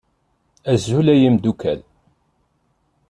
[0.71, 1.79] Azul ay imeddukkal